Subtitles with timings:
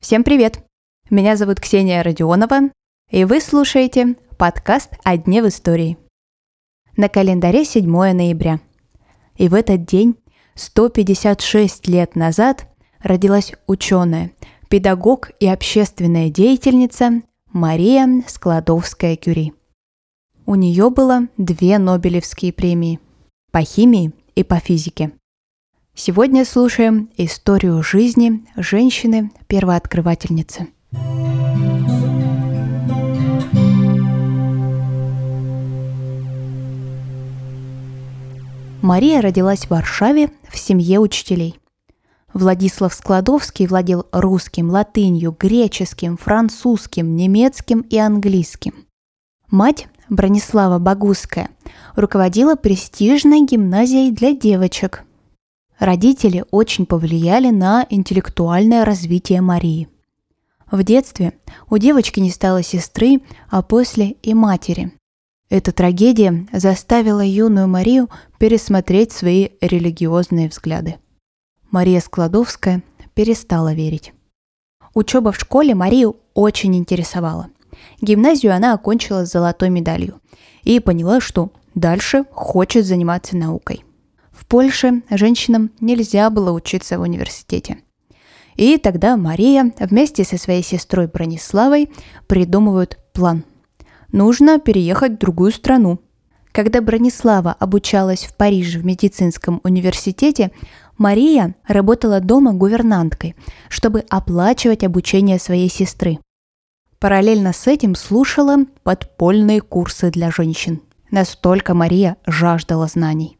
[0.00, 0.62] Всем привет!
[1.08, 2.70] Меня зовут Ксения Родионова,
[3.10, 5.96] и вы слушаете подкаст «О дне в истории».
[6.94, 8.60] На календаре 7 ноября.
[9.36, 10.16] И в этот день,
[10.54, 12.66] 156 лет назад,
[13.00, 14.32] родилась ученая,
[14.68, 19.54] педагог и общественная деятельница Мария Складовская-Кюри.
[20.44, 23.00] У нее было две Нобелевские премии
[23.52, 25.12] по химии и по физике.
[25.94, 30.68] Сегодня слушаем историю жизни женщины-первооткрывательницы.
[38.80, 41.60] Мария родилась в Варшаве в семье учителей.
[42.32, 48.86] Владислав Складовский владел русским, латынью, греческим, французским, немецким и английским.
[49.50, 51.50] Мать Бронислава Богусская
[51.96, 55.04] руководила престижной гимназией для девочек.
[55.82, 59.88] Родители очень повлияли на интеллектуальное развитие Марии.
[60.70, 61.32] В детстве
[61.70, 63.20] у девочки не стало сестры,
[63.50, 64.92] а после и матери.
[65.50, 70.98] Эта трагедия заставила юную Марию пересмотреть свои религиозные взгляды.
[71.72, 72.84] Мария Складовская
[73.14, 74.12] перестала верить.
[74.94, 77.48] Учеба в школе Марию очень интересовала–
[78.00, 80.20] Гимназию она окончила с золотой медалью
[80.62, 83.84] и поняла, что дальше хочет заниматься наукой.
[84.52, 87.78] Польше женщинам нельзя было учиться в университете.
[88.54, 91.90] И тогда Мария вместе со своей сестрой Брониславой
[92.26, 93.44] придумывают план.
[94.12, 96.00] Нужно переехать в другую страну.
[96.52, 100.50] Когда Бронислава обучалась в Париже в медицинском университете,
[100.98, 103.36] Мария работала дома гувернанткой,
[103.70, 106.18] чтобы оплачивать обучение своей сестры.
[106.98, 110.82] Параллельно с этим слушала подпольные курсы для женщин.
[111.10, 113.38] Настолько Мария жаждала знаний.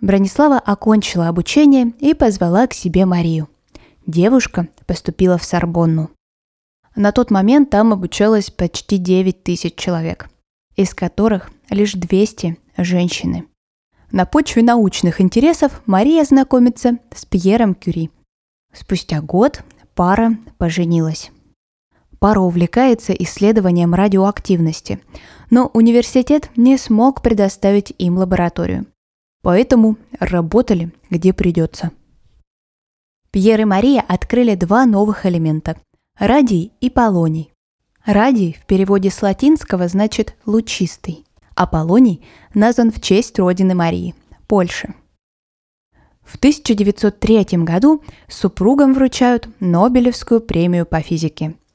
[0.00, 3.48] Бронислава окончила обучение и позвала к себе Марию.
[4.06, 6.10] Девушка поступила в Сорбонну.
[6.94, 10.28] На тот момент там обучалось почти 9 тысяч человек,
[10.76, 13.44] из которых лишь 200– женщины.
[14.10, 18.10] На почве научных интересов Мария знакомится с Пьером Кюри.
[18.72, 19.62] Спустя год
[19.94, 21.30] пара поженилась.
[22.18, 25.00] Пара увлекается исследованием радиоактивности,
[25.50, 28.86] но университет не смог предоставить им лабораторию.
[29.48, 31.90] Поэтому работали где придется.
[33.30, 35.78] Пьер и Мария открыли два новых элемента–
[36.18, 37.50] радий и полоний.
[38.04, 42.22] Радий в переводе с латинского значит «лучистый», а полоний
[42.52, 44.14] назван в честь родины Марии–
[44.48, 44.92] Польши.
[46.20, 51.54] В 1903 году супругам вручают Нобелевскую премию по физике–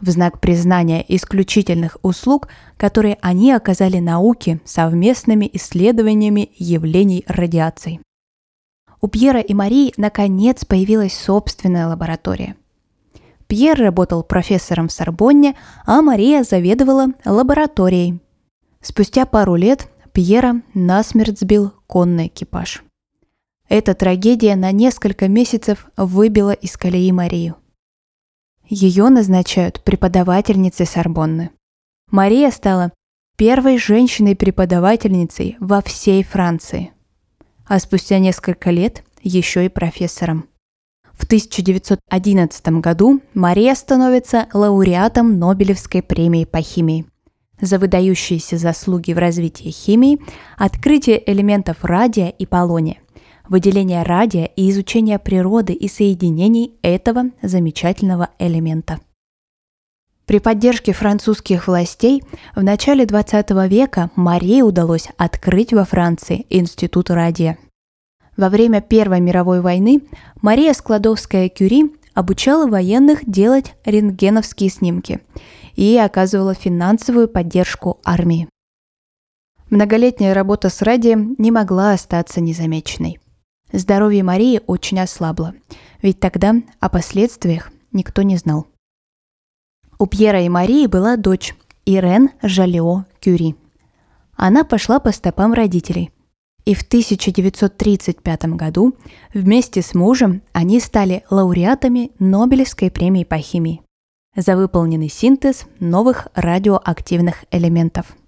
[0.00, 8.00] в знак признания исключительных услуг, которые они оказали науке совместными исследованиями явлений радиации.
[9.00, 12.56] У Пьера и Марии наконец появилась собственная лаборатория.
[13.46, 15.54] Пьер работал профессором в Сорбонне,
[15.84, 18.20] а Мария заведовала лабораторией.
[18.80, 22.82] Спустя пару лет Пьера насмерть сбил конный экипаж.
[23.68, 27.56] Эта трагедия на несколько месяцев выбила из колеи Марию–
[28.68, 31.50] ее назначают преподавательницей Сорбонны.
[32.10, 32.92] Мария стала
[33.36, 36.92] первой женщиной-преподавательницей во всей Франции,
[37.66, 40.46] а спустя несколько лет еще и профессором.
[41.12, 47.06] В 1911 году Мария становится лауреатом Нобелевской премии по химии
[47.60, 50.20] за выдающиеся заслуги в развитии химии,
[50.58, 52.98] открытие элементов радия и полония
[53.48, 59.00] выделение радия и изучение природы и соединений этого замечательного элемента.
[60.26, 62.22] При поддержке французских властей
[62.56, 67.58] в начале XX века Марии удалось открыть во Франции Институт радия.
[68.36, 70.02] Во время Первой мировой войны
[70.42, 75.20] Мария Складовская-Кюри обучала военных делать рентгеновские снимки
[75.76, 78.48] и оказывала финансовую поддержку армии.
[79.70, 83.20] Многолетняя работа с радием не могла остаться незамеченной.
[83.72, 85.54] Здоровье Марии очень ослабло,
[86.00, 88.66] ведь тогда о последствиях никто не знал.
[89.98, 91.54] У Пьера и Марии была дочь
[91.84, 93.56] Ирен Жалио Кюри.
[94.36, 96.10] Она пошла по стопам родителей.
[96.64, 98.94] И в 1935 году
[99.32, 103.82] вместе с мужем они стали лауреатами Нобелевской премии по химии
[104.34, 108.16] за выполненный синтез новых радиоактивных элементов–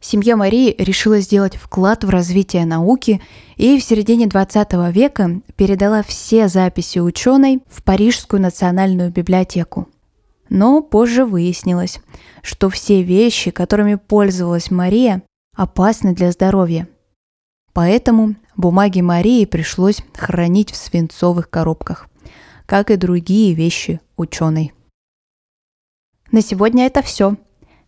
[0.00, 3.20] Семья Марии решила сделать вклад в развитие науки
[3.56, 9.88] и в середине 20 века передала все записи ученой в Парижскую национальную библиотеку.
[10.48, 11.98] Но позже выяснилось,
[12.42, 15.22] что все вещи, которыми пользовалась Мария,
[15.56, 16.88] опасны для здоровья.
[17.72, 22.08] Поэтому Бумаги Марии пришлось хранить в свинцовых коробках,
[22.64, 24.72] как и другие вещи ученой.
[26.32, 27.36] На сегодня это все.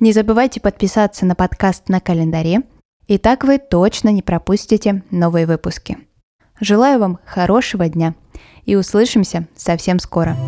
[0.00, 2.62] Не забывайте подписаться на подкаст на календаре,
[3.06, 5.98] и так вы точно не пропустите новые выпуски.
[6.58, 8.14] Желаю вам хорошего дня
[8.64, 10.38] и услышимся совсем скоро.